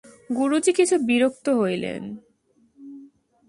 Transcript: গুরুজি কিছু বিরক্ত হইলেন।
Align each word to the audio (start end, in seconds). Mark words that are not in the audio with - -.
গুরুজি 0.35 0.71
কিছু 0.73 0.95
বিরক্ত 0.99 1.49
হইলেন। 1.49 2.03